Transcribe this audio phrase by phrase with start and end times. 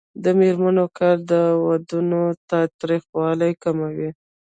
[0.23, 1.33] د میرمنو کار د
[1.65, 4.09] ودونو تاوتریخوالی کموي.